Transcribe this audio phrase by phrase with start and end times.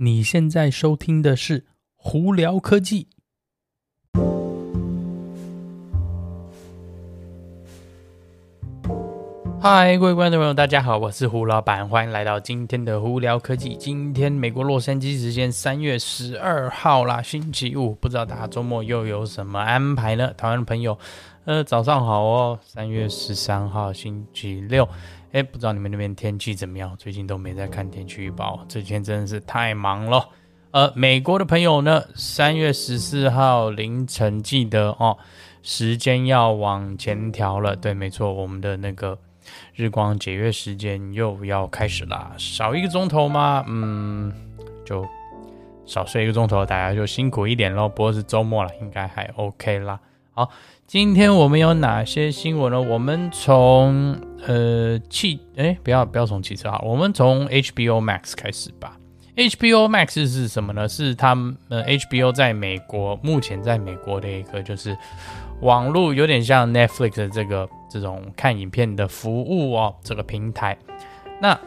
[0.00, 1.60] 你现在收听的是
[1.96, 3.08] 《胡聊科技》。
[9.60, 13.70] 嗨，各位观众朋友，大家好，我是胡老板，欢迎来到今天的《胡聊科技》。
[13.76, 20.32] 今天美国洛杉矶时间三月十二号啦，星期五，不知道大家周末又有什么安排呢？
[20.34, 20.96] 台湾的朋友，
[21.48, 24.86] 呃，早上好哦，三月十三号星期六。
[25.32, 26.94] 哎，不知道你们那边天气怎么样？
[26.98, 30.28] 最近都没在看天气预报，这几天真的是太忙了。
[30.72, 35.16] 呃，美国的朋友呢，三月十四号凌晨记得哦，
[35.62, 37.74] 时间要往前调了。
[37.74, 39.18] 对，没错，我们的那个
[39.74, 43.64] 日光节约时间又要开始啦，少一个钟头吗？
[43.66, 44.30] 嗯，
[44.84, 45.02] 就
[45.86, 47.88] 少睡一个钟头，大家就辛苦一点喽。
[47.88, 49.98] 不过是周末了，应该还 OK 啦。
[50.38, 50.52] 好。
[50.86, 52.80] 今天我们有哪些新闻呢？
[52.80, 58.96] 我们从呃汽哎，不要不要从汽车啊，我们从 HBO Max 开始吧。
[59.34, 60.88] HBO Max 是什么呢？
[60.88, 64.96] 是他们呃 HBO 在美国目前在美国的一个就是
[65.60, 70.78] 网络有点像 Netflix 的这个这种看影片的服务哦，这个平台。
[71.40, 71.58] 那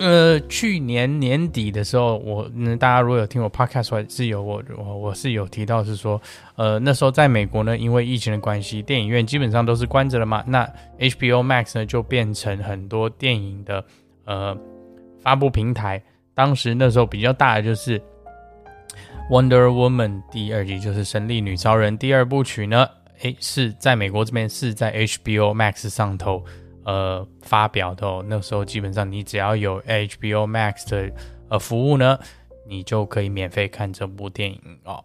[0.00, 6.18] 呃，去年年底的时候，我嗯，大家如果有听我 podcast，还是有我我我是有提到是说，
[6.56, 10.42] 呃，那时候在美国呢，因为疫情的关系，电影院基本上都是关着的嘛。
[10.46, 10.66] 那
[10.98, 13.84] HBO Max 呢，就变成很多电影的
[14.24, 14.56] 呃
[15.22, 16.02] 发布平台。
[16.32, 18.00] 当时那时候比较大的就是
[19.30, 22.88] 《Wonder Woman》第二集，就是《神力女超人》第二部曲呢，
[23.20, 26.42] 诶，是在美国这边是在 HBO Max 上头。
[26.84, 31.12] 呃，发表的哦，那时候基本上你只要有 HBO Max 的
[31.48, 32.18] 呃服务呢，
[32.66, 35.04] 你就可以免费看这部电影哦。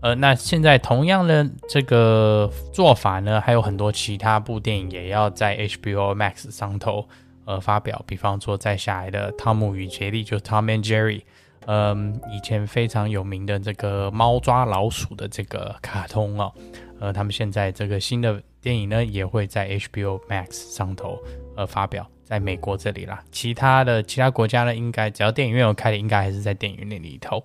[0.00, 7.08] 呃，那现在同样的这个做法呢，还有很多其他部电影也要在 HBO Max 上头
[7.44, 11.22] 呃发表，比方说在下来的《汤姆与杰利》就 Tom and Jerry，
[11.66, 16.52] 嗯，以前非常有名的这个猫抓老鼠的这个卡通哦，
[17.00, 18.42] 呃，他们现在这个新的。
[18.62, 21.22] 电影呢也会在 HBO Max 上头
[21.56, 27.40] 呃发表，在美国这里啦，其他的其他国家呢，应该只要电影院有开的，应该还是在电影院里头。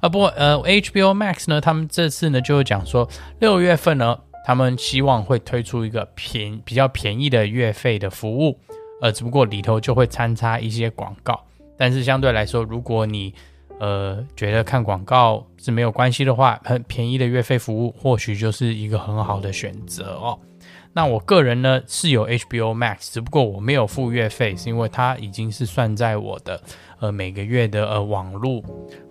[0.00, 3.08] 啊，不过呃 HBO Max 呢，他们这次呢就是讲说，
[3.40, 8.60] 六月份呢，他们希望会推出一个便比较便宜的月费的服务，
[9.00, 11.42] 呃，只不过里头就会掺插一些广告，
[11.78, 13.32] 但是相对来说，如果你
[13.78, 20.38] 呃觉得看广告是没有关系的话，很便宜的月费服务或许就是一个很好的选择哦。
[20.92, 26.58] 那我个人呢是有 HBO Max，只不过我没有付月费，是因为它已经是算在我的
[27.00, 28.62] 呃每个月的呃网络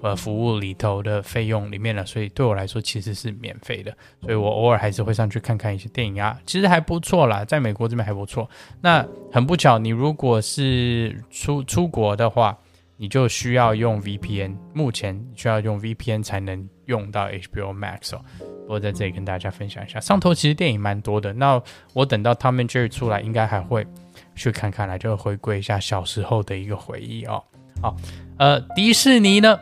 [0.02, 8.50] 呃服务里头的费用里面了，所以对我来说其实是免费的，所以我偶尔还是会上去看看一些电影啊，其实还不错啦，在美国这边还不错。
[8.82, 12.58] 那很不巧，你如果是出出国的话，
[12.98, 18.22] 你就需要用 VPN，目前需要用 VPN 才能用到 HBO Max 哦。
[18.68, 21.32] 我在这里跟大家分享一下，上头其实电影蛮多的。
[21.34, 21.62] 那
[21.94, 23.86] 我等到 Tom and Jerry 出来，应该还会
[24.34, 27.44] 去看看来，就回归一下小时候的一个回忆哦。
[27.82, 27.96] 好，
[28.40, 29.60] 呃，迪士尼呢，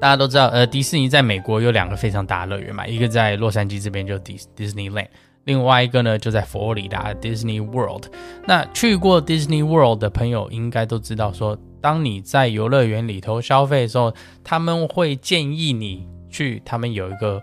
[0.00, 5.08] 大家都知道，呃，迪士尼在美国有两个非常大的乐园嘛，一个在洛杉矶这边就 Disneyland，
[5.44, 8.06] 另外一个呢就在佛罗里达 Disney World。
[8.46, 14.14] 那去过 Disney World 的朋友应该都知道，说当你在游乐园里头消费的时候，
[14.44, 17.42] 他们会建议你去，他们有一个。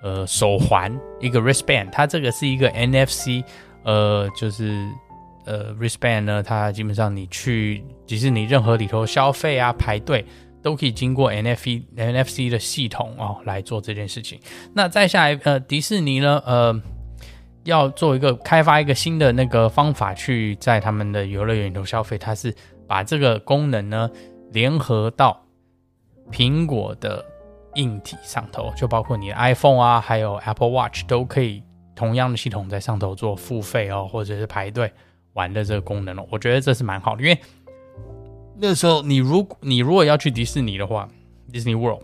[0.00, 3.42] 呃，手环一个 wristband，它这个是一个 NFC，
[3.82, 4.88] 呃，就是
[5.44, 10.24] 呃 wristband 呢，它基本上你去迪士尼任何里头消费啊，排队
[10.62, 14.38] 都可以经过 NFC NFC 的系统哦来做这件事情。
[14.72, 16.80] 那再下来，呃，迪士尼呢，呃，
[17.64, 22.54] 要做一个开发一个新的那个方法去在他们的游乐园里头消费，它是
[22.88, 24.10] 把这个功能呢
[24.50, 25.40] 联合到
[26.32, 27.24] 苹果的。
[27.74, 31.62] 硬体上头就包括你的 iPhone 啊，还有 Apple Watch 都可以
[31.94, 34.90] 同样的系统在上头做付费哦，或者是排队
[35.34, 37.38] 玩的这个功能哦，我觉得这是蛮好的，因为
[38.56, 41.08] 那时候你如果你如果要去迪士尼的话
[41.52, 42.02] ，Disney World，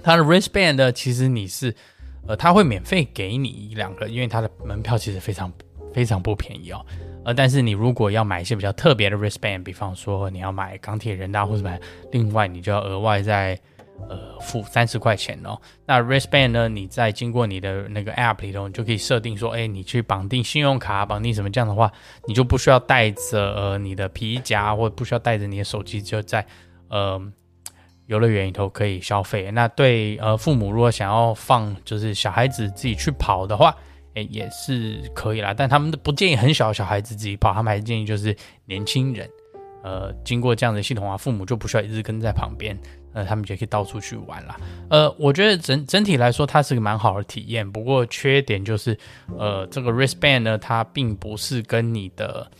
[0.00, 1.74] 它的 wristband 呢，其实你是
[2.28, 5.52] 呃，它会免费给你一两个，因为它的门票其实非常
[5.92, 6.84] 非常不便宜哦，
[7.24, 11.80] 呃，但是你如果要买一些比较特别的 wristband，比方说你要买钢铁人啊，或者买
[12.12, 13.58] 另外你就要额外再。
[14.08, 15.56] 呃，付三十块钱哦。
[15.86, 16.68] 那 wristband 呢？
[16.68, 21.90] 你在经过你的那个 app 里头，你就可以设定说，哎，你去绑定信用卡，绑定什么这样的话，
[22.26, 26.44] 你就不需要带着呃你的皮夹，或者不需要带着你的手机，就在
[26.88, 27.22] 呃
[28.06, 29.48] 游乐园里头可以消费。
[29.52, 33.74] 那对呃父母如果想要放就是小孩子自己去跑的话，
[34.14, 35.54] 哎也是可以啦。
[35.54, 39.28] 但他们都不建议很小的小孩子自己跑，他们还是建议就是年轻人，
[39.82, 42.78] 呃经过这样的系统啊，父母就不需要一直跟在旁边。
[43.14, 44.58] 呃，他们就可以到处去玩啦。
[44.90, 47.70] 呃，我觉得整整体来说，它是个蛮好的体验。
[47.70, 48.98] 不过缺点就是，
[49.38, 52.50] 呃，这个 wristband 呢，它并不是跟你的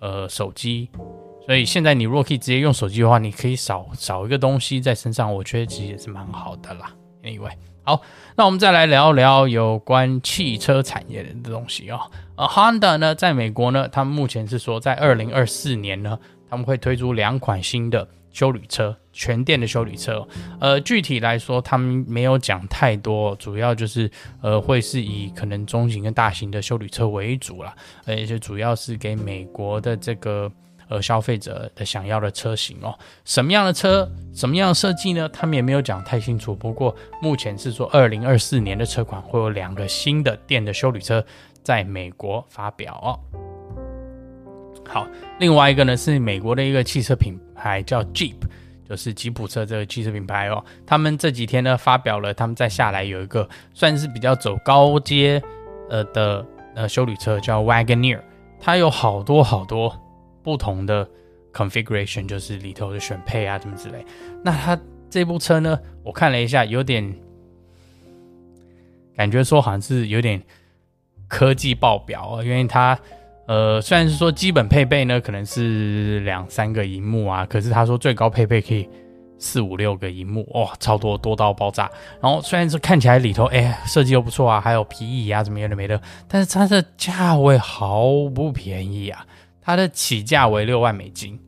[0.00, 0.88] 呃手机，
[1.46, 6.92] 所以现在你如果可以直接用手机的话，你可以少少一个东西在身上，我觉得其实也是蛮好的啦。
[7.22, 8.02] Anyway，好，
[8.36, 12.00] 那我们再来聊聊有关汽车产业的东西哦。
[12.36, 16.18] 呃，Honda 呢，在美国呢，他们目前是说在二零二四年呢，
[16.48, 18.08] 他们会推出两款新的。
[18.32, 20.24] 休旅车，全电的休旅车，
[20.60, 24.08] 呃，具体来说，他们没有讲太多，主要就是，
[24.40, 27.74] 呃，会是以可能中型跟大型的休旅车为主啦，
[28.06, 30.48] 而且主要是给美国的这个
[30.90, 32.92] 呃消费者的想要的车型哦。
[33.24, 35.26] 什么样的车，什么样的设计呢？
[35.30, 36.54] 他们也没有讲太清楚。
[36.54, 41.24] 不过目前是说，二零二四年的车款会有两个新的电的休旅车
[41.62, 43.08] 在美国发表哦。
[44.86, 45.06] 好，
[45.38, 48.34] 另外一个呢是美国的一个汽车品牌叫 Jeep，
[48.88, 50.64] 就是吉普车这个汽车品牌哦。
[50.84, 55.40] 他们这几天呢发表了，他们在下来有一个算是比较走高阶
[55.88, 56.44] 呃的
[56.74, 58.20] 呃休旅车叫 Wagoneer，
[58.58, 59.96] 它有好多好多
[60.42, 61.08] 不同的
[61.52, 64.04] configuration，就是里头的选配啊什么之类。
[64.42, 64.78] 那它
[65.08, 67.14] 这部车呢，我看了一下，有点
[69.16, 70.42] 感觉说好像是有点
[71.28, 72.98] 科技爆表哦，因为它。
[73.46, 78.88] 呃，虽然是说基本配备呢，可能是两三个荧幕啊，可是他说最高配备可以
[79.40, 81.90] 四五六个荧幕，哇、哦，超多多到爆炸。
[82.20, 89.26] 然后虽然是看起来里头，哎，设计又不错啊，还有皮椅啊，怎么有的没的，但是它的价位毫不便宜啊，
[89.70, 91.38] 它的起价为六万美金。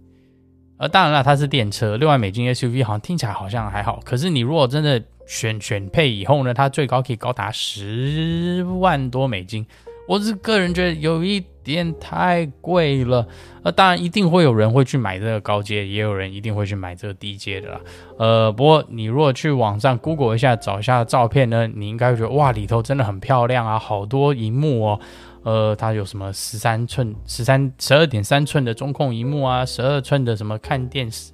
[0.78, 9.64] 而，当然了，它是电车，六万美金 SUV 好像听起来好像还好，可是你如果真的选选配以后呢，它最高可以高达十万多美金。
[10.08, 13.24] 我是个人觉得有一点太贵了，
[13.62, 17.80] 呃，当然一定会有人会去买这个高阶，也有人一定会去买这个低阶的啦。
[18.18, 25.00] 呃，不过你如果去网上 Google 一下，找一下照片呢，你应该会觉得哇，里头真的很漂亮啊，好多荧幕哦。
[25.42, 31.32] 呃，它有什么十三寸、十三、十二点三寸的中控荧幕啊，十二寸的什么看电视、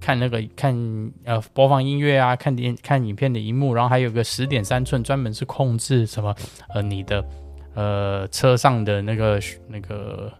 [0.00, 0.74] 看那个看
[1.24, 6.34] 呃播放音乐啊，看电看影片的荧幕，然后还有个十点三寸专门是控制什么
[6.74, 7.24] 呃你的。
[7.74, 10.32] 呃，车上的那个那个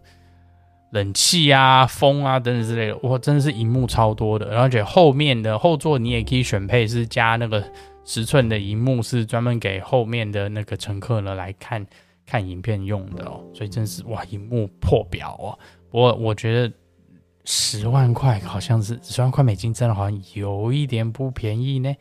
[0.91, 4.59] 冷气啊、风啊等等之类的，哇，真的是荧幕超多的。
[4.59, 7.63] 而且后面的后座你也可以选配是加那个
[8.05, 11.87] 十寸的荧幕，是专门给后面的那个乘客呢来看
[12.29, 13.43] 看影片用的哦。
[13.55, 15.59] 所以真是哇，荧幕破表哦。
[15.91, 16.73] 不过我觉得
[17.45, 21.95] 十万块好像是十万块美金，真的好像有一点不便宜呢。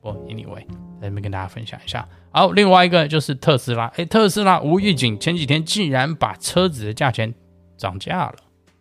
[0.00, 0.66] 不，anyway，
[1.00, 2.06] 在这边跟大家分享一下。
[2.30, 3.86] 好，另外一个就是特斯拉。
[3.96, 7.34] 诶，特斯拉无预警，前几天竟然把车子的价钱
[7.76, 8.34] 涨价了。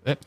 [0.03, 0.17] 诶，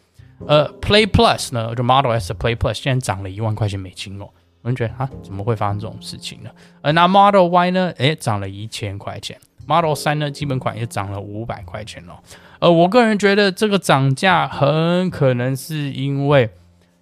[0.46, 4.28] 呃，Play Plus 呢，就 Model S 的 Play Plus 现在涨了一万块钱美金哦。
[4.62, 6.50] 我们觉得啊，怎么会发生这种事情呢？
[6.81, 7.93] 呃，那 Model Y 呢？
[7.99, 9.38] 诶，涨了一千块钱。
[9.66, 12.12] Model 三呢，基本款也涨了五百块钱哦。
[12.60, 16.48] 呃，我个人觉得这个涨价很可能是因为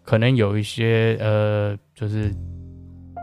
[0.03, 2.35] 可能有一些呃，就是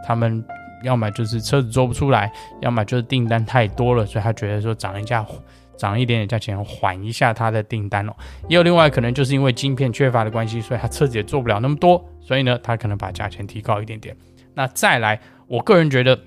[0.08, 0.44] 他们。
[0.84, 5.24] 要么就是车子做不出来，要么就是订单太多了，所以他觉得说涨一价，
[5.78, 8.14] 涨一点点价钱缓一下他的订单哦。
[8.50, 14.18] 也有另外可能就是因为晶片缺乏的关系，所以他车子也做不了那么多，所以呢，他可能把价钱提高一点点。
[14.56, 16.20] 那再来，我个人觉得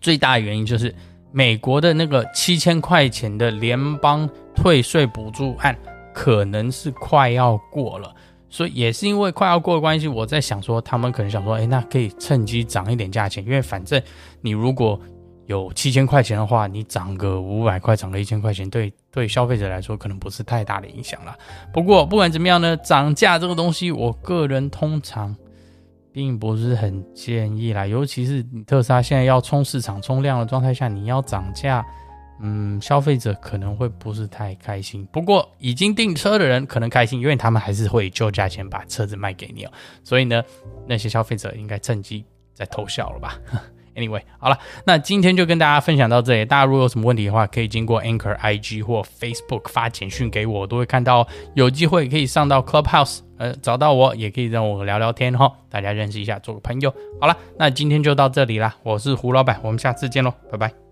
[0.00, 0.94] 最大的原因就是
[1.30, 5.76] 美国的那个七千块钱的联邦退税补助案
[6.14, 8.14] 可能是快要过了。
[8.50, 14.02] 所以也是因为快要过的关系，我在想说，他们可能想说，哎，那可以趁机涨一点价钱，因为反正
[14.40, 14.98] 你如果
[15.44, 21.36] 有七千块钱的话，你涨个五百块，涨个一千块钱，对对消费者来说可能不是太大的影响啦。
[21.74, 25.36] 不过不管怎么样呢，涨价这个东西，我个人通常
[26.18, 31.86] 并不是很建议啦，尤其是你特斯拉现在要冲市场、冲量的状态下，你要涨价。
[32.40, 39.70] 嗯，消费者可能会不是太开心，不过已经订车的人可能开心，因为他们还是会就价钱把车子卖给你哦。
[40.02, 40.42] 所以呢，
[40.88, 43.38] 那些消费者应该趁机在偷笑了吧
[43.98, 46.44] ？Anyway，好了，那今天就跟大家分享到这里。
[46.44, 51.26] 大家如果有什么问题的话，可以经过 Anchor IG 或 Facebook 发简讯给我，都会看到。
[51.54, 56.94] 有机会可以上到 Clubhouse，呃，找到我也可以让我聊聊天哈，大家认识一下，做个朋友。
[57.20, 60.87] 好了，那今天就到这里啦，我是胡老板，我们下次见喽，拜拜。